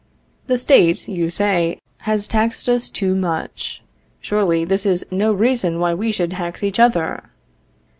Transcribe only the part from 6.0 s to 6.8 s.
should tax each